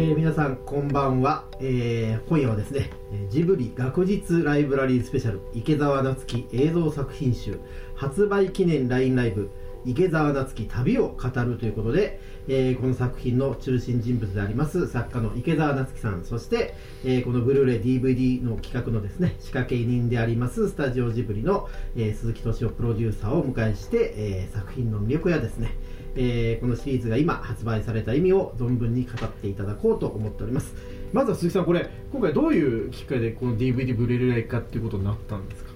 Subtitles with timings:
[0.00, 2.88] えー、皆さんこんばんは、えー、今夜はですね
[3.30, 7.58] ジブリ学術ライブラリースペシャル池澤夏樹映像作品集
[7.96, 9.50] 発売記念 LINE ライブ
[9.88, 16.24] 池澤夏樹旅を語るということで、えー、この作品の中心人物であります作家の池澤夏樹さん。
[16.24, 25.74] そして、えー、このブルーレイ DVD の企画のですね仕掛け人でありますスタジオジブリの、えー、鈴木敏夫プロデューサーをお迎えして、え作品の魅力やですね
[26.20, 30.74] えー、このシリーズが今発売された意味を存分に語っていただこうと思っております。
[31.12, 35.70] まずは鈴木さんこれ今回どういうきっかけでこの DVD ブレレイ化っていうことになったんですか？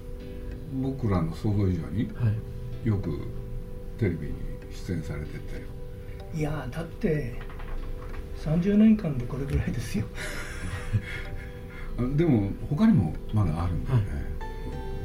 [0.81, 2.29] 僕らの想像以上に、は
[2.83, 3.11] い、よく
[3.97, 4.33] テレビに
[4.71, 5.63] 出演されてて。
[6.35, 7.35] いやだって
[8.43, 10.05] 30年間でこれぐらいですよ。
[12.17, 14.23] でも他にもまだあるんだよね、はい、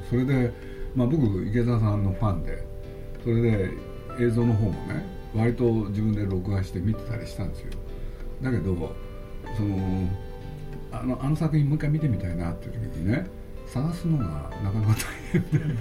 [0.08, 0.52] それで、
[0.96, 2.66] まあ、僕池澤さんのファンで
[3.22, 3.70] それで
[4.18, 7.72] 映像の方もね割と自分で録画して見てたりしたんですよ。
[8.42, 8.96] だけど
[9.56, 10.08] その
[10.90, 13.26] あのあの作品もう一回見てみたいなっていう時にね
[13.72, 14.24] 探すのが
[14.62, 14.94] なかなか
[15.32, 15.76] 大変で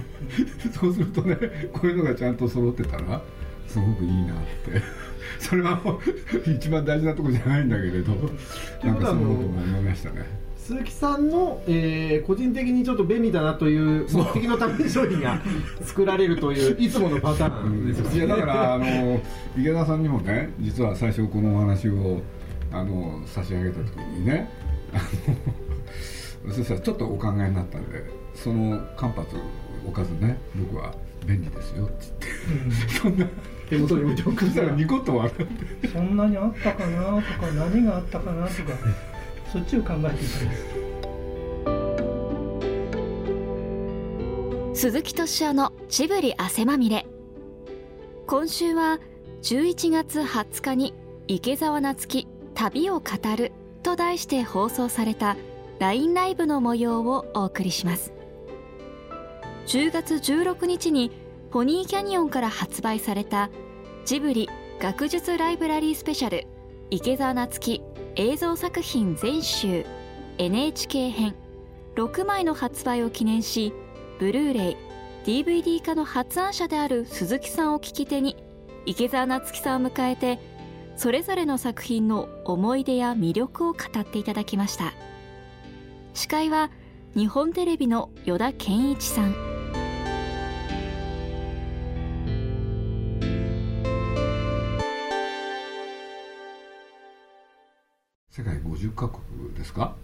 [0.78, 1.36] そうするとね
[1.72, 3.22] こういうのがちゃんと揃ってたら
[3.66, 5.08] すごくいいなって。
[5.38, 5.80] それは
[6.46, 8.12] 一番大事なとこじゃないんだけれど
[8.82, 10.26] なんかそういうことも思いましたね。
[10.56, 15.40] 鈴木さんの、えー、個人的にちょっと便利だなという目的のために商品が
[15.82, 19.20] 作られるといういつものパターンですよ、ね、いやだからあの
[19.56, 22.20] 池田さんにもね実は最初このお話を
[22.70, 24.50] あの差し上げた時にね
[26.46, 29.26] そしたらちょっとお考えになったんでその間髪
[29.86, 30.94] 置かずね僕は
[31.26, 32.26] 便利ですよって言って、
[32.64, 33.26] うん、そんな
[33.68, 35.34] 手元に置いておくしたらニコッと笑っ
[35.82, 35.88] て。
[35.88, 38.72] そんなにあったかなとか何があったかなとか
[39.52, 40.24] そっちを考えていたんで
[44.74, 47.04] す鈴木敏夫のジブリ汗まみれ。
[48.28, 49.00] 今週は
[49.42, 50.94] 11月20日に
[51.26, 53.06] 池澤夏樹旅を語
[53.36, 55.36] ると題して放送された
[55.78, 58.12] LINE ライブの模様をお送りします。
[59.68, 61.12] 10月16日に
[61.50, 63.50] ポニーキャニオンから発売された
[64.04, 64.48] ジブリ
[64.80, 66.46] 学術ライブラリースペシャル
[66.90, 67.82] 池澤夏樹
[68.16, 69.84] 映像作品全集
[70.38, 71.34] NHK 編
[71.96, 73.72] 6枚の発売を記念し
[74.18, 74.76] ブルーレイ
[75.24, 78.36] DVD 化の発案者である鈴木さんを聞き手に
[78.86, 80.38] 池澤夏樹さんを迎えて
[80.96, 84.94] それぞれの作品の思い出や魅力を語っていただきました。
[86.18, 86.68] 司会は
[87.14, 89.32] 日本テレビの依田健一さん。
[98.30, 99.94] 世界50カ国ですか？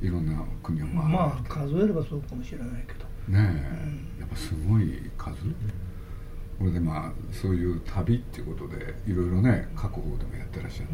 [0.00, 3.04] いろんな国を回まあ数えればそうかもしれないけど。
[3.26, 5.38] ねえ、うん、やっぱすごい数、
[6.60, 10.92] これでまあそういう旅っていうことでいろいろね各国でもやってらっしゃって、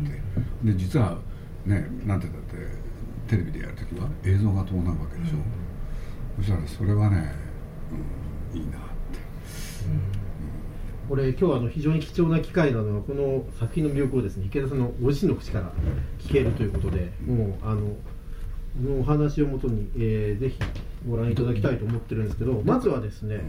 [0.63, 1.19] うん、で実は
[1.67, 2.94] ねなんてだって
[3.29, 5.37] テレビでやる時は映像が伴うわけでしょ、
[6.39, 7.33] うん、そしたらそれはね、
[8.53, 8.85] うん、いいなって。
[11.09, 15.73] これ今日はあの非常に貴重な機会なのはこの作品の魅力をですね池田さんのご自身の口から
[16.19, 17.95] 聞けるということでもうあの
[18.83, 20.59] のお話をもとに、えー、ぜひ
[21.09, 23.43] ご覧いただきたいと思ってるんですけどまずはですね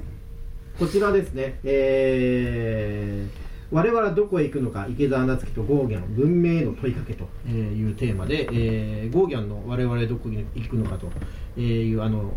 [0.78, 12.34] こちらですね、えー、我々はどこへ行くのか池澤夏樹とゴーギャン文明への問いかけというテーマで、えー、ゴーギャンの我々どこに行くのかというあの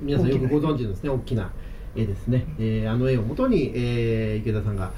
[0.00, 1.50] 皆さんよくご存知のですね大きな
[1.96, 4.92] 絵ですね、えー、あの絵をもとに、えー、池田さんが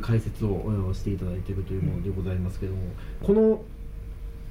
[0.00, 2.82] 解説をしていただいているというものでございますけれども、
[3.22, 3.62] この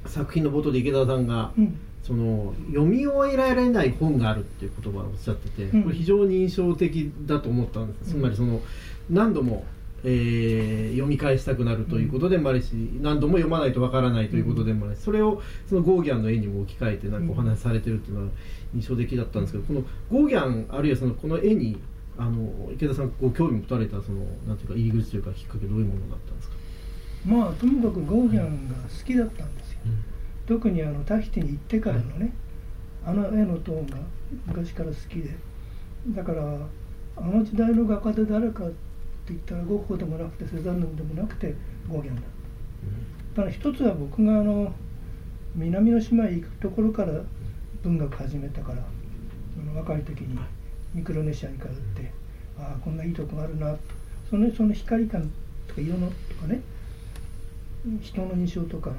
[0.06, 8.62] 作品の冒頭で池田さんが、うん、その読み終えられない本があるっていう言葉をおっしゃってて、これ非常に印象的だと思ったんです、つまりその
[9.10, 9.66] 何度も
[10.10, 18.32] えー、読み返したくなるということでもあるし、何度も読まないとわからないということでもあるし、それをそのゴーギャンの絵にも置き換えてなんかお話しされてるっていうのは
[18.74, 21.78] 印象的だったんですけど、このゴーギャンあるいはそのこの絵に
[22.18, 26.56] あの池田さんご興味持たれたそのなんていうか入り口というかきっかけどういうものだったんですか？
[27.26, 29.80] まあとにかくゴーギャンが好きだったんですよ。
[29.88, 30.04] うん、
[30.48, 32.32] 特にあのタヒテに行ってからのね、
[33.06, 33.98] あの絵のトーンが
[34.46, 35.36] 昔から好きで、
[36.10, 36.42] だから
[37.18, 38.87] あの時代の画家で誰かって
[39.30, 41.54] 言ったらゴッホでもなくてセザンヌでもなくて
[41.90, 42.22] ゴーギャンだ、
[43.36, 44.74] ただ一つは僕があの
[45.56, 47.14] 南の島へ行くところから
[47.84, 48.84] 文学始めたから
[49.76, 50.38] 若い時に
[50.94, 52.12] ミクロネシアに通って
[52.60, 53.80] ああこんないいとこがあるなと。
[54.30, 55.32] そのその光感
[55.68, 56.62] とか色のとかね
[58.02, 58.92] 人の印象とか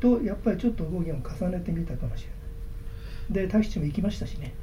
[0.00, 3.46] とやっぱりちょっとゴーギャンを重ねてみたかもしれない。
[3.46, 4.54] でタヒチも行きましたしね、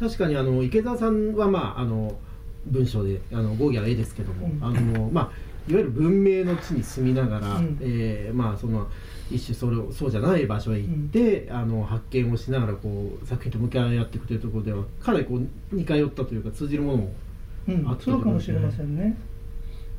[0.00, 2.16] うん、確かにあの池澤さんはまああの
[2.66, 7.78] 文章であのゴーギャンの絵ですけども、うん、あのまあいわゆる文明の地に住みながら、うん。
[7.80, 8.86] えーまあその
[9.30, 17.12] 一種それをそうじゃない場所へ行って、あの発見をしながらこう作品と向き合っていくというところではかなりこう似通ったというか通じるものも
[17.68, 17.88] うん。
[17.88, 19.16] あったとそうかもしれまねせんね。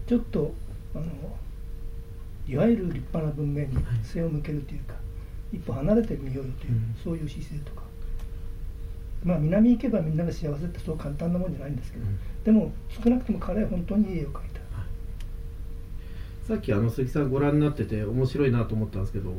[0.05, 0.53] ちょっと
[0.93, 1.05] あの
[2.47, 4.93] いわゆる立派な文明に背を向けるというか、
[5.51, 6.95] 一歩離れてみようよという、うん。
[7.03, 7.81] そういう姿勢とか。
[9.23, 12.71] まあ南行けばみんなが幸せってそう簡単なもんじゃないんですけど、うんでも
[13.03, 14.55] 少なくとも彼は本当に絵を描いた。
[16.47, 19.33] さっきあの鈴木さんご覧になってて面白いなと思ったんですけど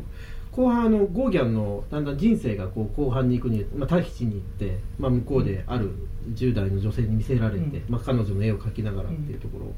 [0.57, 5.91] 後半あのゴーギャンのだんだん人生がこう後半に行くに、まあ、タヒチに行って、まあ、向こうである
[6.35, 7.85] 10代の女性に見せられて、うん。
[7.91, 9.75] まあ、彼女の絵を描きながらっていうところを、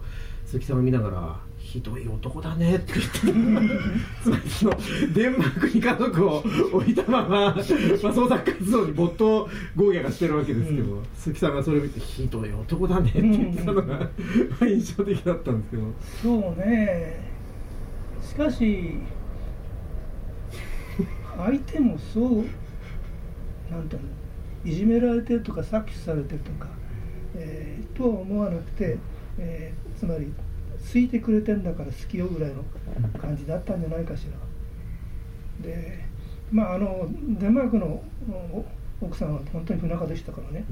[0.47, 3.75] 鈴木さんが見ながら「ひどい男だね」って言って
[4.23, 4.73] つまりその
[5.13, 6.43] デンマークに家族を
[6.73, 9.47] 置いたまま、 まあ、創作活動に没頭
[9.77, 11.03] ゴーギャンがしてるわけですけど、うん。
[11.15, 14.09] 鈴木さんがそれを見て「ひどい男だね」って言ってたのが、 ま
[14.63, 15.83] あ印象的だったんですけど。
[16.23, 17.29] そうね。
[18.23, 18.95] しかし
[21.39, 22.45] 相手もそう
[23.71, 24.09] なんていうの
[24.65, 26.69] いじめられてるとか搾取されてるとか、
[27.37, 28.99] えーとは思わなくて、
[29.39, 30.33] えーつまり
[30.93, 32.63] 好いてくれてんだから好きよぐらいの
[33.21, 34.27] 感じだったんじゃないかし
[35.61, 35.69] ら。
[35.69, 36.05] で
[36.53, 37.09] まああの
[37.39, 38.03] デンマークの
[38.53, 38.65] お
[39.01, 40.65] 奥さんは本当に不仲でしたからね、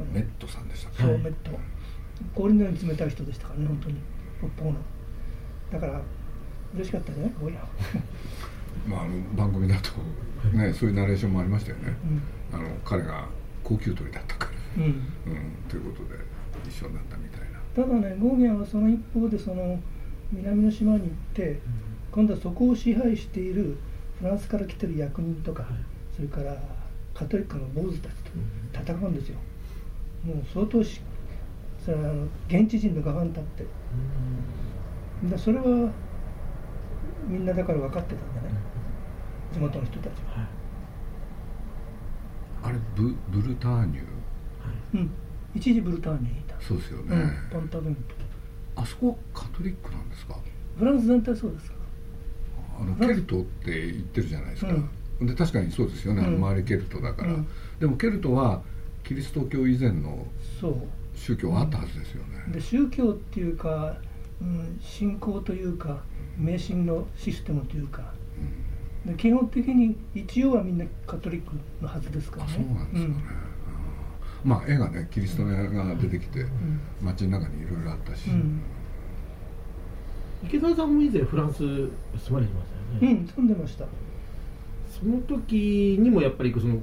[0.00, 1.50] あのメットさんでしたそうメット。
[2.34, 3.96] 氷のように冷たい人でしたからね本当に。
[4.54, 4.78] 北方の。
[5.70, 6.00] だから
[6.74, 7.60] 嬉しかったねこういうの
[8.86, 9.90] まあ、あの番組だと、
[10.56, 11.94] ね、そういうナレーションもありましたよね、
[12.52, 12.58] うん。
[12.58, 13.26] あの彼が
[13.62, 14.86] 高級鳥だったから、うん。
[14.86, 15.02] うん、
[15.68, 16.18] ということで
[16.68, 17.60] 一緒になったみたいな。
[17.74, 19.78] ただねゴーギャンはその一方でその
[20.32, 21.60] 南の島に行って
[22.10, 23.76] 今度はそこを支配している
[24.18, 25.64] フランスから来てる役人とか、
[26.14, 26.56] それから
[27.14, 28.14] カトリックの坊主たち
[28.74, 29.36] と戦うんですよ。
[30.24, 31.00] もう相当し
[31.84, 33.64] それはあの現地人の我慢立って。
[35.28, 35.90] でそれは
[37.28, 38.54] みんなだから分かってたんだね
[39.52, 40.12] 地元の人たち。
[40.34, 40.46] は、
[42.62, 44.04] あれブブルターニュ？
[44.94, 45.10] うん、
[45.54, 48.00] 一時ブルターニュにいた、そうですよね、うん、ポンタベント。
[48.76, 50.36] あそこはカトリックなんですか？
[50.78, 51.76] フランス全体そうですか。
[52.80, 54.72] あのケルトって言ってるじゃないですか、
[55.20, 56.36] うで確かにそうですよね、うん。
[56.36, 57.46] 周りケルトだから、うん。
[57.78, 58.62] でもケルトは
[59.04, 60.26] キリスト教以前の
[61.14, 63.96] 宗教はあったはずですよね、で宗教っていうか、
[64.40, 66.02] うん、信仰というか
[66.38, 68.06] 迷信のシステムというかで
[69.16, 72.52] 基本的に一応はみんなカトリックのはずですからね。
[72.52, 74.48] あそうなんですかね、あー。
[74.48, 76.48] まあ絵がねキリストの絵が出てきて、ん。
[77.00, 78.62] 街の中にいろいろあったし、うん、うん
[80.44, 81.90] 池澤さんも以前フランス住
[82.30, 82.70] まれてまし
[83.00, 83.84] たよね、うん、住んでました。
[84.90, 86.76] その時にもやっぱりその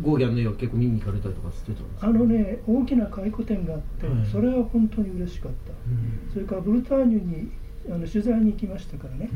[0.00, 2.06] ゴーギャンの絵を結構見に行かれたりとかしてたんですか？
[2.06, 4.26] あのね大きな回顧展があって、はい。
[4.30, 5.72] それは本当に嬉しかった。
[6.32, 7.50] それからブルターニュに
[7.88, 9.28] あの取材に行きましたからね、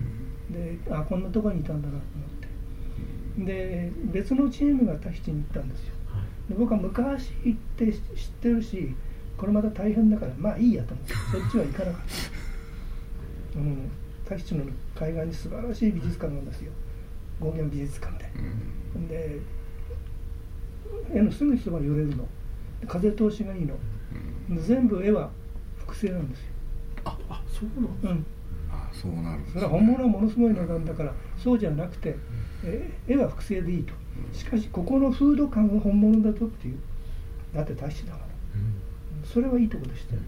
[0.51, 2.49] であこんなところにいたんだなと思って。
[3.45, 5.95] で別のチームがタヒチに行ったんですよ。
[6.49, 8.01] で僕は昔行って知っ
[8.41, 8.95] てるし
[9.37, 12.01] これまた大変だからまあいいやと思ってそっちは行かなかっ
[13.53, 13.91] た、 うん、
[14.25, 16.73] タヒチの海岸に素晴らしい美術館なんですよ。
[17.39, 18.31] ゴーギャン美術館で。
[18.97, 19.09] うん。
[19.09, 19.39] で
[21.13, 22.27] 絵のすぐそばに寄れるの。
[22.81, 23.77] で風通しがいいの。
[24.49, 25.31] で全部絵は
[25.77, 26.47] 複製なんですよ、
[27.05, 28.38] ああそうなんだうん、あ
[28.93, 32.17] そうなるね、それは本物はものすごい値段だからそうじゃなくて
[32.65, 33.95] え絵は複製でいいと。
[34.33, 36.79] しかしここの風土感は本物だとっていう。
[37.55, 38.25] だって大使だから。
[39.25, 40.21] それはいいとこでしたよ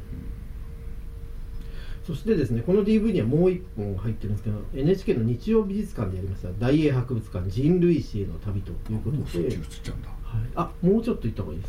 [2.11, 10.09] そしてですねこの DV にはもう一本入ってるんですけど NHK の日曜美術館でやりました大英博物館人類史への旅ということもうそっちで映っちゃうんだ。
[10.09, 11.63] はい、あもうちょっと行った方がいい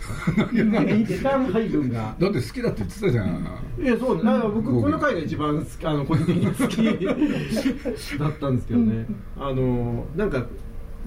[1.05, 1.33] ですか？
[1.33, 3.47] 時間配分がだって好きだって言ってたじゃん
[3.81, 9.05] いやそうねだから僕この回が一番好きあの個人的に好きだったんですけどね
[9.37, 10.45] あのなんか、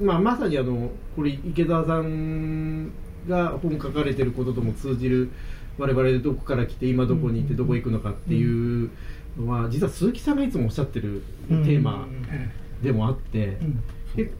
[0.00, 2.90] まあ、まさにあのこれ池澤さん
[3.28, 5.30] が本書かれてることとも通じる
[5.78, 8.90] 我々でどこから来て今どこに行ってどこ行くのかっていう
[9.36, 12.06] のは実は鈴木さんがいつもおっしゃってるテーマ
[12.82, 13.82] でもあってうん。
[14.16, 14.30] え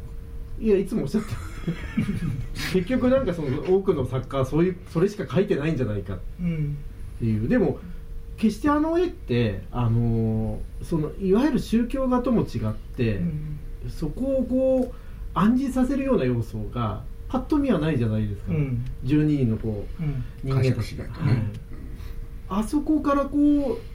[0.60, 1.36] いやいつもおっしゃってる。
[2.72, 6.76] 結局なんかその多くの作家はそういうそれしか書いてないんじゃないかうん
[7.16, 7.48] っていう。
[7.48, 7.80] でも
[8.36, 13.58] 決してあの絵ってあのそのいわゆる宗教画とも違って、うん。
[13.88, 18.84] そこをこう暗示させるような要素がパッと見はないじゃないですか、うん。
[19.04, 20.24] 12人のこううん。
[20.42, 21.42] 人間たちが、しないとね、はい。
[22.60, 23.93] あそこからこう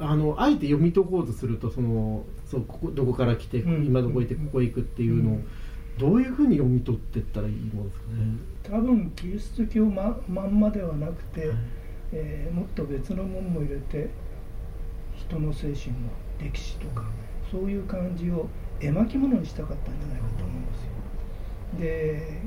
[0.00, 3.86] あのあえて読み解こうとするとそのそうここどこから来て、うん。
[3.86, 5.44] 今どこ行ってここ行くっていうのを、うん。
[5.98, 8.16] どういうふうに読み取っていったらいいもんですかね？
[8.62, 11.56] 多分キリスト教ままんまではなくて、はい。
[12.12, 14.10] えーもっと別のもんも入れて
[15.16, 16.08] 人の精神の
[16.38, 17.04] 歴史とか
[17.50, 18.48] そういう感じを
[18.80, 20.90] 絵巻物にしたかったんじゃないかと思うんですよ。
[21.80, 22.42] で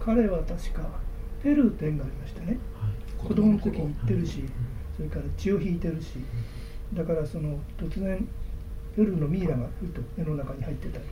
[0.00, 0.88] 彼は確か
[1.42, 2.58] ペルー展がありましてね。
[3.16, 4.44] 子供の時に行ってるし、
[4.98, 6.16] それから血を引いてるし
[6.92, 8.28] だからその突然
[8.96, 11.04] ペルーのミイラがふと絵の中に入ってたり、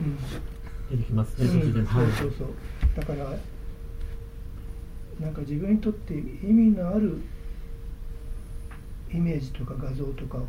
[0.00, 0.18] うん。
[0.90, 1.86] 出てきますね、うん。
[1.86, 2.48] そうそうそう。
[2.94, 3.34] だから
[5.18, 6.18] なんか自分にとって意
[6.52, 7.18] 味のある
[9.10, 10.46] イメージとか画像とかを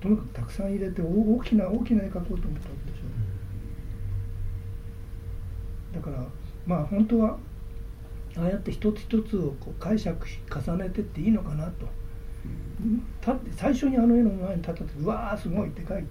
[0.00, 5.98] とにかくたくさん入れて大大きな大きな絵描こうと思ったわけでしょ。
[5.98, 6.24] だから
[6.66, 7.38] まあ本当は
[8.36, 11.86] ああやって一つ一つをこう解釈し重ねてっていいのかなと。
[13.20, 16.04] 立って最初にあの絵の前に立った時うわーすごいでかいい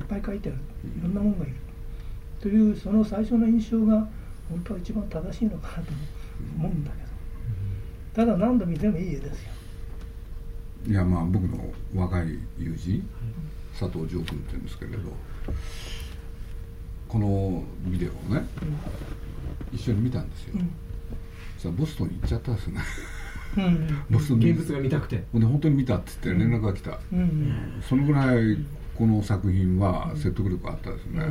[0.00, 0.58] っぱい描いてある。
[0.98, 1.54] いろんなものがいる。
[2.40, 4.08] というその最初の印象が
[4.48, 5.92] 本当は一番正しいのかなと
[6.56, 7.08] 思うんだけど。
[8.14, 9.50] ただ何度見てもいい絵ですよ。
[10.86, 11.58] いやまあ僕の
[11.94, 13.06] 若い友人
[13.78, 14.98] 佐藤城君って言うんですけれど
[17.08, 18.46] このビデオをね
[19.72, 20.70] 一緒に見たんですよ、うん
[21.58, 22.80] そボストンに行っちゃったんですね。
[23.56, 24.04] うんうん。
[24.10, 24.50] ボストンに。
[24.50, 25.24] 現物が見たくて。
[25.32, 27.82] ほんで本当に見たって言って連絡が来た、うんうん。
[27.86, 28.56] そのぐらい
[28.96, 31.22] この作品は説得力あったですね、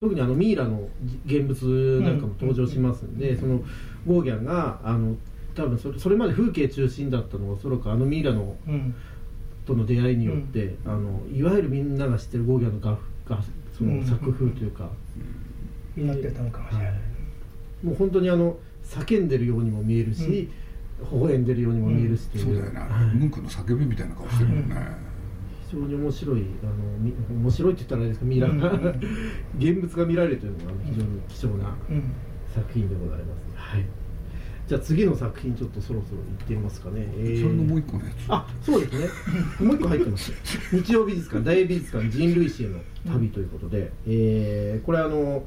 [0.00, 0.88] 特にあのミイラの
[1.24, 3.62] 現物なんかも登場しますんで、その
[4.06, 5.16] ゴーギャンがあの
[5.54, 8.94] 多分それそれまで風景中心だったのがおそらくあのミイラのうん。
[9.66, 12.92] との出会いによって、あのいわゆるみんなが知ってるゴーギャンの画
[13.28, 13.42] が
[13.76, 14.88] その作風というか、
[15.96, 16.92] になってたのかもしれない、
[17.86, 20.50] もう本当にあの叫んでるようにも見えるし、
[21.12, 23.16] 微笑んでるようにも見えるしう、そうだよね、はい。
[23.16, 24.76] ムンクの叫びみたいな顔してるもんね、
[25.70, 29.00] 非常に面白いあのみ面白いって言ったらあれですかミイラが、うん。
[29.56, 32.02] 現物が見られるというのが非常に貴重なうん。
[32.52, 33.84] 作品でございます、はい、
[34.66, 37.42] じゃあ次の作品ちょっとそろそろ行ってみますかね、えー。
[37.42, 38.14] それのもう一個のやつ。
[38.28, 39.08] あそうですね。
[39.60, 40.32] もう一個入ってます。
[40.72, 45.44] 日曜美術館大英美術館人類史への旅ということで、えーこれあの、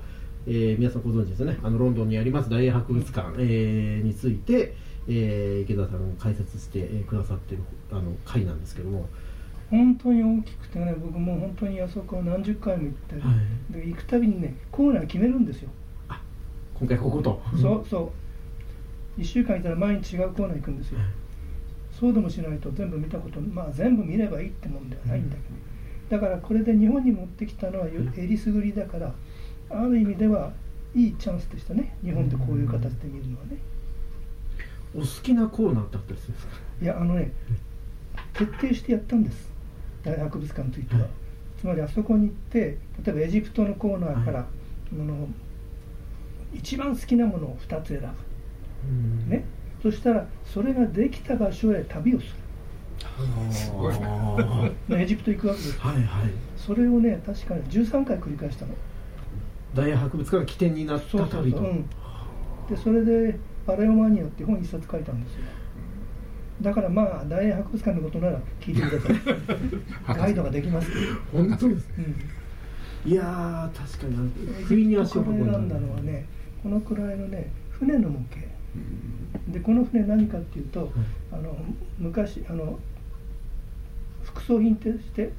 [0.47, 1.57] えー皆さんご存知ですよね。
[1.63, 4.73] あのロンドンにあります大英博物館、えーについて、
[5.07, 9.07] えー池田さんが解説してえーくださってるあの回なんですけども、
[9.69, 13.33] 本当に大きくてね僕もう本当にあそこは何十回も行って、は
[13.69, 13.73] い。
[13.73, 15.69] で行くたびにねコーナー決めるんですよ、
[16.73, 18.11] 今回ここと、そうそ
[19.17, 19.21] う。
[19.21, 20.99] 1週間いたら毎日違うコーナー行くんですよ、
[21.91, 29.13] そうでもしないと全部見たことまあ全部見ればいいってもんではないんだけど、だからこれで日本に持ってきたのはよえりすぐりだから
[29.69, 30.51] ある意味では
[30.95, 31.95] いいチャンスでしたね。
[32.03, 33.57] 日本でこういう形で見るのはね。
[34.95, 36.53] お好きなコーナーってあったりするんですか？
[36.81, 37.31] いやあのね
[38.33, 39.49] 徹底してやったんです。
[40.03, 41.09] 大博物館については、はい。
[41.59, 44.45] つまりあそこに行って例えばエジプトのコーナーから、は
[44.93, 45.27] あの
[46.53, 48.07] 一番好きなものを2つ選ぶ。
[48.87, 49.29] うん。
[49.29, 49.43] ね、
[49.83, 52.25] そしたらそれができた場所へ旅をす
[53.51, 53.93] すごい
[55.01, 56.31] エジプト行くわけですはいはい。
[56.57, 58.73] それをね確かに13回繰り返したの
[59.73, 61.85] 大英博物館が起点になったそうそうそう、うん、
[62.69, 65.39] でそれで「パレオマニア」って本一冊書いたんですよ。
[66.61, 70.17] だからまあ大英博物館のことなら聞いてください。
[70.17, 72.05] ガイドができますけど、本当ですね。
[73.05, 73.11] うん。
[73.11, 74.31] いやー確かに
[74.67, 76.25] 首に足を運んだんだのはね
[76.61, 78.41] このくらいのね船の模型。
[79.47, 80.91] でこの船何かっていうと、
[81.31, 81.57] あの
[81.97, 82.77] 昔あの
[84.23, 85.31] 副葬品として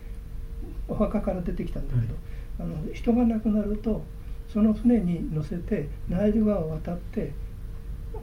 [0.88, 2.14] お墓から出てきたんだけど、
[2.58, 4.02] あの人が亡くなると
[4.52, 7.32] その船に乗せてナイル川を渡って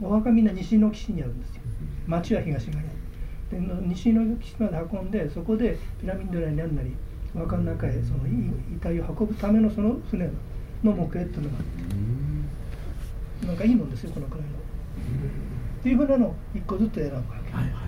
[0.00, 1.62] お墓みんな西の岸にあるんですよ。
[2.06, 2.88] 町は東側に。
[2.88, 2.98] ある
[3.50, 6.94] での西の岸まで運んでそこでピラミッドになんなり
[7.34, 10.32] お墓の中へそのい遺体を運ぶためのその船の
[10.84, 14.48] の模型っていうのがあってなんかいいもんですよこのくらいの。
[14.48, 17.52] っていうふうなのを一個ずつ選ぶわけ。
[17.52, 17.87] はいはい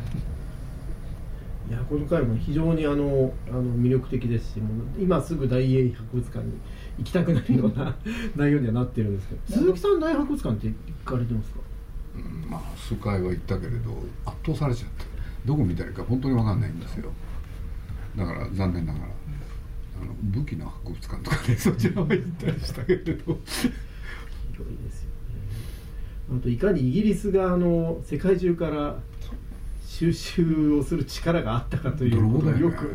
[1.70, 6.52] いやこの回も非常にあのあの魅力的ですしもう今すぐ大英博物館に
[6.98, 7.96] 行きたくなるような
[8.36, 10.66] 内容にはなってるんですけど鈴木さん大英博物館って
[11.04, 11.60] 行かれてますか？
[12.16, 15.04] うんまあ数回は行ったけれど圧倒されちゃって
[15.46, 17.10] どこ見たらいいか本当に分かんないんですよ。
[18.16, 19.04] だから残念ながら
[20.02, 23.04] あの武器の博物館とかね そちらは行ったりしたけれど。
[23.04, 25.10] 広いですよ
[26.32, 26.36] ね。
[26.36, 28.98] あといかにイギリスがあの世界中から
[30.00, 32.94] 収集をする力があったかということがよく、ね。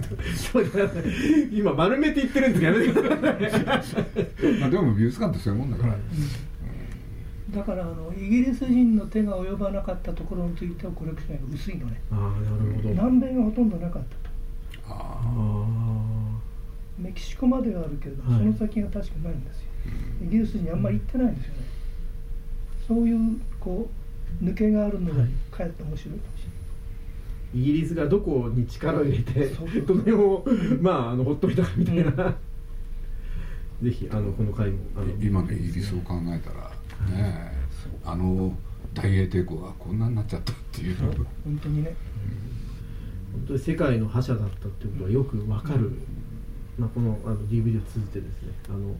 [1.52, 4.06] 今丸めて言ってるんですけどやめてください
[4.60, 5.96] まあでも美術館ってそういうもんだから、
[7.56, 12.02] だからあのイギリス人の手が及ばなかったところについてはコレクションが薄いのね。
[12.12, 12.90] ああなるほど。
[12.90, 14.36] 南米がほとんどなかったと。
[14.88, 15.66] ああ
[16.98, 18.40] メキシコまではあるけれど、はい。
[18.40, 19.66] その先が確かないんですよ。
[20.26, 21.60] イギリス人あんまり行ってないんですよね。
[22.88, 23.88] そういうこ
[24.42, 26.65] う抜けがあるのがかえって面白いかもしれない
[27.56, 30.46] イギリスがどこに力を入れてどの辺を
[30.82, 32.12] まああのほっといたかみたいな、
[33.82, 35.06] ぜひあのこの回もあの。
[35.22, 36.70] 今のイギリスを考えたら
[37.18, 37.52] ね
[38.04, 38.54] あの
[38.94, 40.98] 大英帝国がこんなになっちゃったっていう。
[41.46, 41.96] 本当にね。
[43.32, 45.92] 本当に世界の覇者だったっていうことがよくわかる、
[46.78, 48.96] まあ、このあの DVD を通じてですねあの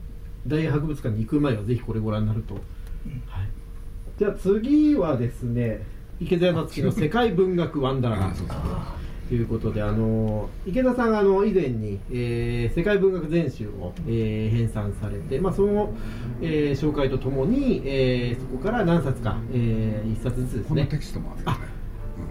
[0.48, 2.64] 大英博物館に行く前はぜひこれご覧になると、はい、
[4.18, 5.84] じゃあ次はですね
[6.20, 8.58] 池澤夏樹の「世界文学ワンダーランド」そうそう
[9.28, 15.94] ということであの池田さんがあの以前に、えー世界文学全集を、えー編纂されて、まあ、その、
[16.42, 20.66] えー紹介とともに、えーそこから何冊か、え1冊ずつですね。
[20.70, 21.58] このテキストもあるよね。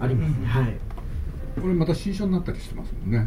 [0.00, 0.76] ありますね、はい。
[1.60, 3.26] これまた新書になったりしてますもんね。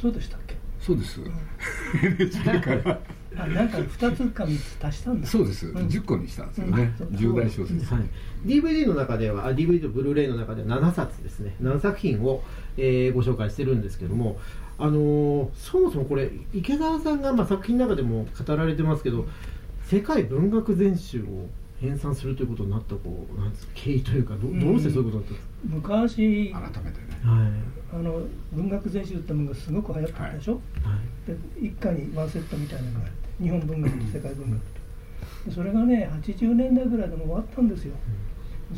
[0.00, 0.54] そうでしたっけ？
[0.80, 1.20] そうです。
[2.02, 3.00] NHK から
[3.36, 5.26] あなんか2つか3つ足したんだ。
[5.26, 5.76] そうです、ん。
[5.76, 7.06] 10個にしたんですよね、うん。
[7.08, 8.04] 10大小説、はい、
[8.46, 11.54] DVD の中ではあ DVD とブルーレイの中では7冊ですね。
[11.62, 12.42] 7作品を、
[12.76, 14.38] えーご紹介してるんですけども
[14.78, 19.26] あのーそもそもこれ池澤さんが、まあ、作品の中でも語られてますけど
[19.84, 21.48] 世界文学全集を
[21.80, 27.12] 編纂するということになったこうなんですか経緯というかどどうしてそういうことだったんです昔改めてね。
[27.22, 27.50] か、はい。
[27.92, 28.20] あの
[28.52, 30.60] 文学全集ってものがすごく流行ってたでしょ、は
[31.26, 31.30] い。
[31.30, 34.80] で一家にワンセットみたいなのがあって日本文学と世界文学と。
[35.46, 37.94] でそれがね80年代ぐらいでもう終わったんですよ、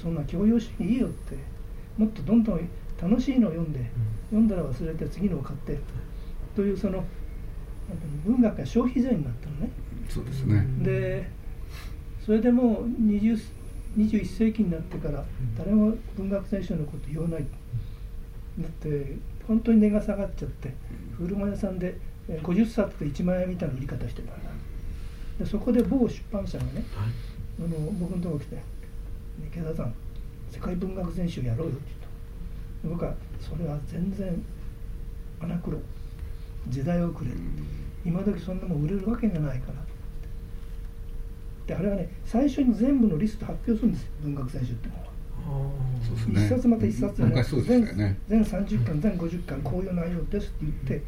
[0.01, 1.37] そんな教養主義いいよって。
[1.99, 2.69] もっとどんどん
[3.01, 3.81] 楽しいのを読んで、
[4.31, 5.79] 読んだら忘れて次のを買って。
[6.57, 7.05] というその
[8.25, 9.71] 文学が消費税になったのね。
[10.09, 11.29] そうですね、で
[12.25, 13.39] それでもう20
[13.97, 15.25] 21世紀になってから
[15.57, 17.45] 誰も文学選手のこと言わない。
[18.61, 19.17] だって
[19.47, 20.73] 本当に値が下がっちゃって
[21.17, 24.51] 古本屋さんでえー50冊で1万円みたいな売り方してたんだ
[25.39, 26.85] でそこで某出版社がね
[27.59, 28.63] あの僕のとこ来て
[29.47, 29.95] 「池田さん
[30.51, 32.05] 世界文学全集やろうよ」って言った。
[32.89, 34.43] 僕はそれは全然
[35.41, 35.79] アナクロ
[36.69, 37.31] 時代遅れ
[38.05, 39.75] 今時そんなもん売れるわけがないから
[41.67, 45.05] であれはね最初に全部のリスト発表するんですよ文学全集ってのは。
[46.07, 46.45] そうですね。
[46.47, 47.45] 一冊また一冊でね。
[48.29, 51.03] 全全30巻全50巻こういう内容ですって言って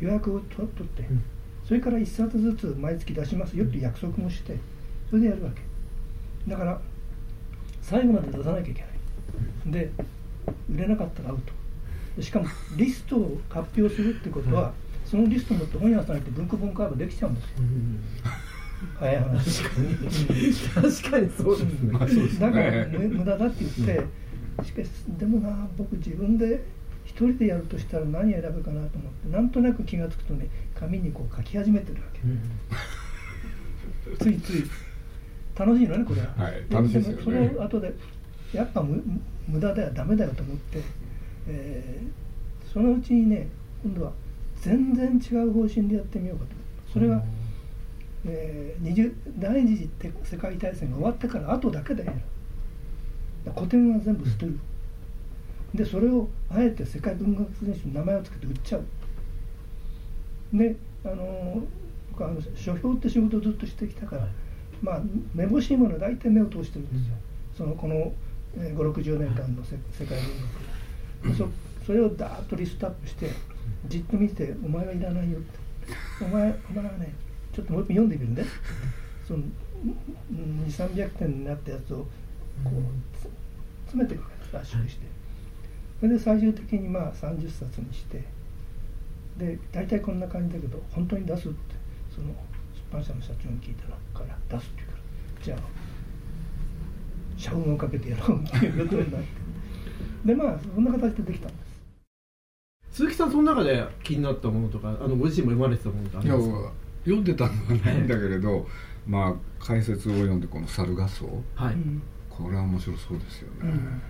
[0.00, 1.22] 予約を取取って、うん
[1.72, 4.58] それから1冊ずつ毎月出しますよって約束もして
[5.08, 5.62] それでやるわけ。
[6.50, 6.78] だから
[7.80, 8.90] 最後まで出さなきゃいけない。
[9.72, 9.90] で
[10.70, 11.54] 売れなかったらアウト。
[12.14, 14.74] でしかもリストを発表するってことは、
[15.06, 17.50] そのリストを持って本屋さん行って文庫本買えばできちゃうんですよ。
[17.60, 18.00] うん。
[19.00, 19.62] 早い話。
[19.62, 19.94] 確かに。
[20.92, 21.92] 確かにそうですね、
[22.38, 23.72] だからむ無駄だって言っ
[24.60, 26.62] て、しかしでもな僕自分で
[27.04, 32.20] 一人でやるとしたら何選ぶかなと思ってなんとなく気が付くとね紙にこう書き始めてるわけ、
[34.24, 34.64] ついつい。
[35.54, 37.18] 楽しいのねこれは、はい楽しいですよね。
[37.18, 37.94] もそれを後で
[38.52, 39.02] やっぱ無
[39.46, 40.80] 無駄ではダメだよと思って、
[41.48, 42.22] えー
[42.72, 43.48] そのうちにね
[43.84, 44.12] 今度は
[44.56, 46.50] 全然違う方針でやってみようかと。
[46.92, 47.22] それは、
[48.24, 49.90] えー、20第二次
[50.24, 52.18] 世界大戦が終わってから後だけでやる。
[53.54, 54.58] 古典は全部捨てる
[55.74, 58.84] でそれをあえて世界文学全集に名前を付けて売っちゃう。
[60.52, 61.62] であのー
[62.10, 64.28] 僕はあの書評って仕事をずっとしてきたから
[64.82, 65.02] まあ
[65.34, 67.16] めぼしいものは大体目を通してるんですよ、
[67.56, 68.12] そのこの
[68.54, 70.18] えー560年間のせ世界
[71.22, 71.32] 文学。
[71.32, 71.48] でそ
[71.86, 73.30] それをダーッとリストアップして
[73.88, 75.58] じっと見て「お前はいらないよ」って
[76.22, 77.14] 「お前お前はね
[77.52, 78.48] ちょっともう一遍読んでみるね」
[79.26, 79.42] その
[80.68, 81.98] 2300点になったやつを
[82.62, 83.22] こうつ
[83.86, 85.06] 詰めていくわけです圧縮して
[86.02, 88.24] それで最終的にまあ30冊にして
[89.38, 91.56] で大体こんな感じだけど本当に出すって
[92.12, 92.34] その出
[92.92, 93.84] 版社の社長に聞いた
[94.18, 95.58] から出すって言うからじゃあ
[97.36, 99.28] 社運をかけてやろうっていうことになって。
[100.26, 101.54] でまあそんな形でできたんで
[102.90, 102.96] す。
[102.96, 106.72] 鈴木さんその中で気になったものとかあのご自身も読まれてたものってあいやりますか？
[107.04, 108.66] 読んでたのはないんだけれど、
[109.06, 109.34] まあ
[109.64, 112.02] 解説を読んでこの猿合奏はい、うん。
[112.28, 114.02] これは面白そうですよね、うん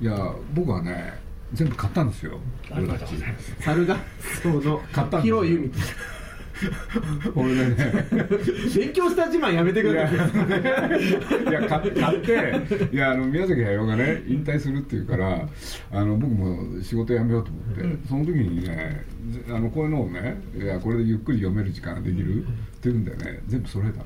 [0.00, 1.18] いや僕はね
[1.52, 2.38] 全部買ったんですよ。
[2.72, 3.14] 俺たち。
[3.60, 3.96] 猿合
[4.42, 5.42] 奏の買ったんですよ。
[5.42, 5.72] 広い海
[7.34, 8.06] 俺でね。
[8.76, 10.38] 勉強した自慢やめてくいやださ
[10.96, 11.00] い。
[11.42, 15.48] いや買買っていやあの宮崎駿がね引退するっていうから
[15.90, 18.04] あの僕も仕事辞めようと思って、うん。
[18.08, 22.46] その時にねぜあのこういうのをねいやこれでゆっくり読める時間ができるっ
[22.80, 24.04] ていうんでね全部揃えたの、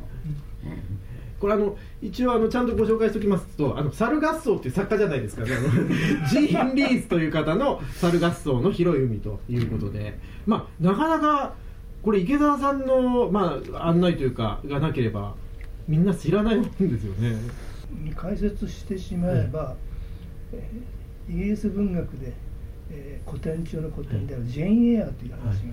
[1.44, 5.50] これあの一応あのちゃんとご紹介しておきますとあの猿合奏っていう作家じゃないですかね。
[6.32, 10.18] ジーン・リースという方の猿合奏の広い海ということで。
[10.46, 11.54] まあなかなか
[12.02, 15.34] これ池澤さんの、まあ、案内というかがなければ
[15.86, 17.36] みんな知らないもんですよね。
[18.02, 19.76] に解説してしまえば、
[20.50, 22.32] えーイギリス文学で
[22.90, 25.66] えー古典中の古典であるジェーン・エアという話があって、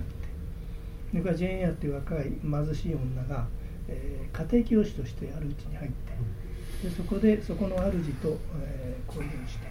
[1.12, 3.46] それからジェーン・エアという若い貧しい女が、
[3.92, 9.66] えー家庭教師としてあるうちに入ってでそこでそこの主と、えー交流して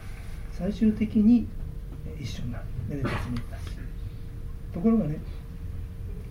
[0.52, 1.48] 最終的に
[2.06, 2.66] えー一緒になる。
[2.90, 3.64] めでたちになし。
[4.74, 5.18] ところがね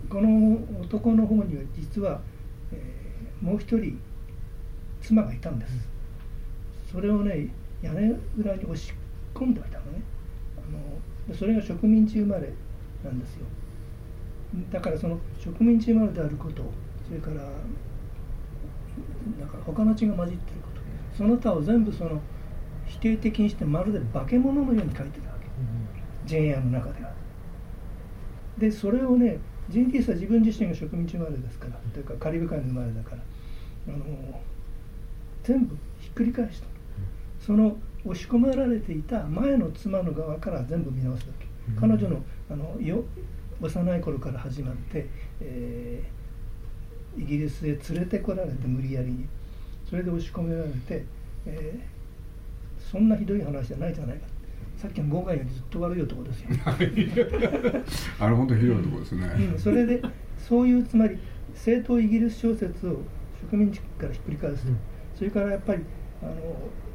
[0.08, 2.20] この男の方には実は、
[2.72, 3.98] えーもう一人
[5.02, 5.72] 妻がいたんです。
[6.92, 7.48] それをね
[7.82, 8.92] 屋根裏に押し
[9.34, 10.02] 込んでおいたのね。
[10.58, 12.52] あのでそれが植民地生まれ
[13.02, 13.46] なんですよ。
[14.70, 16.62] だからその植民地生まれであること
[17.10, 17.36] それから
[19.38, 20.80] なんか他の血が混じっていること。
[21.18, 22.20] その他を全部その
[22.86, 25.46] 否定的にしてまるで化け物のように書いてたわけ。
[26.24, 27.12] ジェーン・エアの中では。
[28.58, 31.72] でそれをねジン・ティースは自分自身が植民地生まれですから。
[31.92, 33.22] というかカリブ海の生まれだから。
[33.88, 34.40] あの
[35.42, 36.66] 全部ひっくり返した
[37.40, 41.46] その押し込められていた前の妻の側から全部見直すわけ、
[41.80, 43.02] 彼女のあのよ
[43.60, 45.06] 幼い頃から始まって、
[45.40, 46.20] えー
[47.18, 49.26] イギリスへ連れてこられて無理やりに
[49.88, 51.04] それで押し込められて、
[51.46, 52.00] えー
[52.90, 54.26] そんなひどい話じゃないじゃないか。
[54.76, 56.48] さっきの誤解よりずっと悪い男ですよ、
[58.18, 60.00] あれ本当ひどいところですね、うん、それで
[60.38, 61.18] そういうつまり
[61.54, 63.02] 正当イギリス小説を
[63.50, 64.72] 植民地からひっくり返すと、
[65.16, 65.82] それからやっぱり
[66.22, 66.34] あの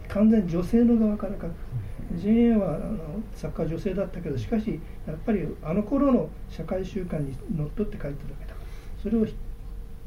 [0.08, 1.51] 完全に女性の側から書く、
[2.15, 8.56] ジェーン・はあの作家は女性だったけどしかしやっぱりあの頃の社会習慣にのっとって書いてるわけだ。
[8.56, 8.67] から
[9.01, 9.36] それをひ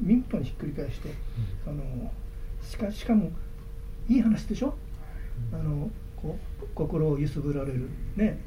[0.00, 1.11] 見事にひっくり返して、
[1.66, 2.12] あの
[2.62, 3.30] しかしかも
[4.08, 4.74] いい話でしょ、
[5.52, 7.88] あのこう心を揺すぶられる。
[8.16, 8.38] ね。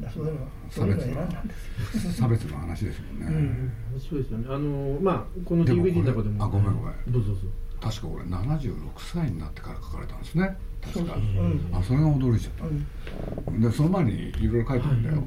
[0.00, 2.12] だそういうのそういうのを選んだんですよ。
[2.12, 3.72] 差別の話ですもんね、うん。
[3.92, 4.46] 面白いですよね。
[4.48, 6.44] あのまあこの DVD の中でも。
[6.44, 6.94] あごめんごめん。
[7.08, 7.42] どうぞどうぞ。
[7.80, 10.56] 確か俺76歳になってから書かれたんですね。
[10.80, 11.14] 確か。
[11.14, 11.44] そうそう。
[11.44, 11.68] うん。
[11.72, 13.62] あそれが驚いちゃっうん。
[13.62, 15.24] たでその前にいろいろ書いてるんだよ、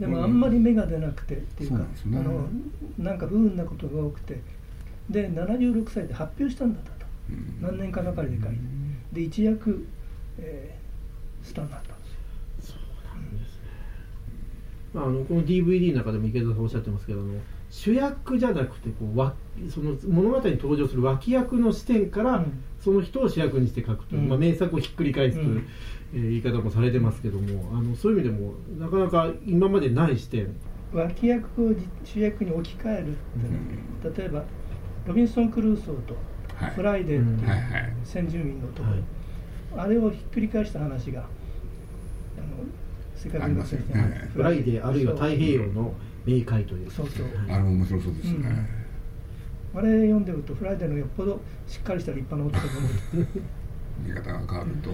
[0.00, 2.18] でもあんまり芽が出なくてっていうかそうなんですね。
[2.18, 2.48] あの
[2.98, 4.40] なんか不運なことが多くて。
[5.10, 7.06] で76歳で発表したんだったと。
[7.30, 7.58] うん。
[7.60, 8.56] 何年かがかりで書いて
[9.12, 9.86] で一躍、
[10.38, 10.82] えー
[11.44, 12.04] スターになったんで
[12.62, 12.76] すよ。
[14.94, 17.34] まあ、あのこの DVD の中でも池田さんおっしゃってますけどあの
[17.68, 19.34] 主役じゃなくてこうわ
[19.74, 22.62] その物語に登場する脇役の視点から、うん。
[22.80, 24.28] その人を主役にして書くという、うん。
[24.28, 25.68] まあ、名作をひっくり返すという、うん
[26.14, 30.54] えー言い方もされてますけどもあのそういう意味でもなかなか今までない視点。
[30.92, 34.44] 脇役をじ主役に置き換えるっていうのは例えば
[35.06, 36.14] ロビンソン・クルーソーと
[36.56, 36.70] はい。
[36.72, 39.02] フライデーっていう先住民の男、はい。
[39.76, 41.24] あれをひっくり返した話があ
[42.40, 42.64] の
[43.16, 44.30] 世界文学全集ありますよね。
[44.34, 45.94] フライデーあるいは太平洋の
[46.26, 46.90] 冥界という。
[46.90, 47.26] そうそう。
[47.48, 48.68] あれも面白そうですね、
[49.74, 53.26] あれ読んでるとフライデーのよっぽどしっかりした立派な男だと思う。
[54.06, 54.90] 見方が変わると、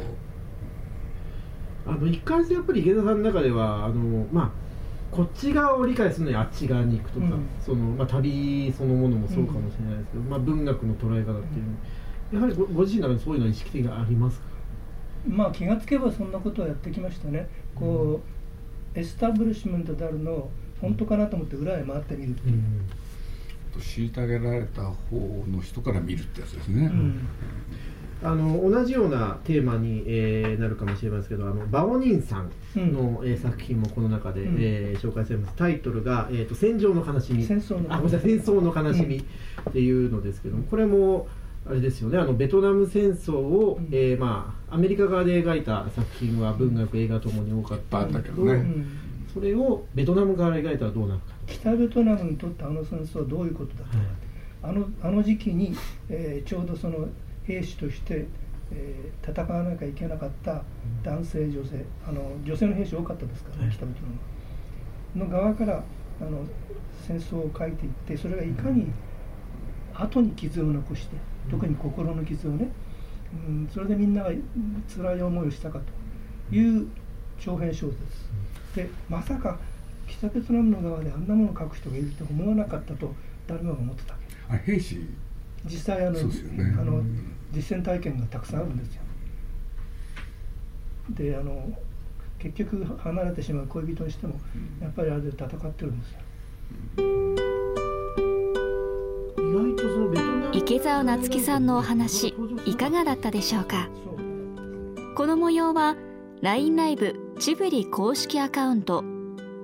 [1.88, 4.51] あの一貫してやっぱり池澤さんの中ではあのまあ
[5.11, 7.46] こっち側を理解するのにあっち側に行くとか、うん。
[7.64, 14.44] そのまあ、旅そのものもそうかもしれないですけど、まあ、文学の捉え方っていうのやはりごご自身の中でそういうのは意識的がありますか？
[15.27, 17.48] まあ気がつけばそんなことをやってきましたね。
[17.74, 18.20] こ
[18.94, 22.61] うエスタブリッシュメントであるのを本当かなと思って裏へ回ってみるっていう、
[23.79, 27.20] 虐げられた方の人から見るってやつですね、うん
[28.22, 32.50] あの同じようなテーマに、えーなるかもしれませんけどあのバオニンさん
[32.92, 34.57] の、えー作品もこの中で、うん。
[34.59, 35.54] えー紹介されます。
[35.57, 41.28] タイトルが、えーと「戦場の悲しみ」戦争のあごめんなさい戦争の悲しみっていうのですけどもこれも
[41.64, 43.88] あれですよねあのベトナム戦争を、うん。
[43.92, 48.87] えーまあ、アメリカ側で描いた作品は文学映画ともに多かったんだけどねうん。
[49.33, 51.26] それをベトナム側で描いたらどうなるか。
[51.46, 54.02] 北ベトナムにとってあの戦争はどういうことだったか、
[54.62, 55.74] あのあの時期に、
[56.09, 57.09] えーちょうどその
[57.48, 58.26] 兵士として、
[58.70, 60.62] えー戦わなきゃいけなかった
[61.02, 63.74] 男性女性あの女性の兵士多かったですからね、はい。
[63.74, 64.00] 北ベト
[65.14, 65.82] ナムの側から
[66.20, 66.44] あの
[67.06, 68.87] 戦争を書いていってそれがいかに
[69.92, 71.16] 後に傷を残して
[71.50, 72.70] 特に心の傷をね、
[73.48, 74.30] うん、それでみんなが
[74.94, 75.80] 辛い思いをしたか
[76.50, 76.88] という
[77.38, 77.98] 長編小説。
[78.74, 79.58] でまさか
[80.06, 83.14] 北ベトナムの側であんなものを書く人がいると思わなかったと
[83.46, 84.37] 誰もが思ってたわけ。
[84.48, 85.00] あれ兵士。
[85.66, 86.76] 実際あのそうですよね。
[86.78, 87.02] あの
[87.52, 89.02] 実践体験がたくさんあるんですよ。
[91.11, 91.70] であの
[92.38, 94.38] 結局離れてしまう恋人にしても
[94.80, 96.18] やっぱりあれで戦ってるんですよ。
[99.38, 102.34] 意外とそのベトナム池澤夏樹さんのお話
[102.66, 103.88] いかがだったでしょうか？
[105.16, 105.96] この模様は
[106.42, 109.02] LINE ライブジブリ公式アカウント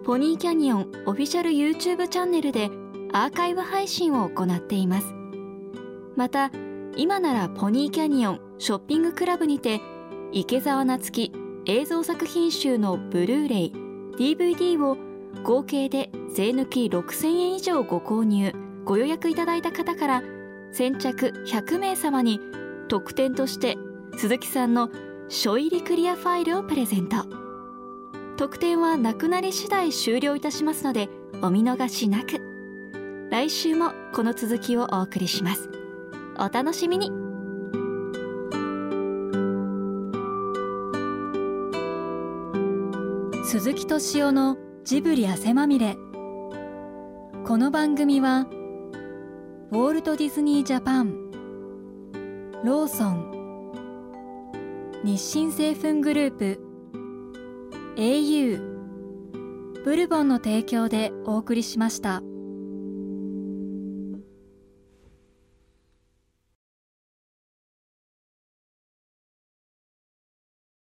[0.05, 2.71] ポニーキャニオンオフィシャル YouTube チャンネルで
[3.13, 5.07] アーカイブ配信を行っています。
[6.17, 6.51] また
[6.97, 9.81] 今ならポニーキャニオンショッピングクラブにて
[10.33, 11.33] 池澤夏樹
[11.67, 13.73] 映像作品集のブルーレイ
[14.17, 14.97] DVD を
[15.43, 18.53] 合計で税抜き6000円以上ご購入。
[18.85, 20.23] ご予約いただいた方から
[20.73, 22.39] 先着100名様に
[22.89, 23.77] 特典として
[24.17, 24.91] 鈴木さんの
[25.31, 27.17] 書入りクリアファイルをプレゼント。
[28.37, 31.09] 特典はなくなり次第終了いたしますので
[31.41, 32.41] お見逃しなく。
[33.31, 35.84] 来週もこの続きをお送りします。
[36.37, 37.13] お楽しみに
[43.45, 45.97] 鈴木敏夫のジブリ汗まみれ
[47.47, 48.49] この番組は
[49.71, 51.31] ウォールト・ディズニー・ジャパン
[52.65, 53.35] ローソン
[55.05, 56.61] 日清製粉グループ
[57.97, 58.75] au
[59.85, 62.23] ブルボンの提供でお送りしました。